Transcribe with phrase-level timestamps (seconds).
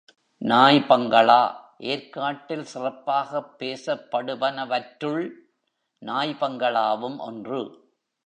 [0.37, 1.41] நாய் பங்களா
[1.79, 5.29] ஏர்க் காட்டில் சிறப்பாகப் பேசப் படுவனவற்லுள்
[5.99, 7.61] நாய் பங்களாவும் ஒன்று.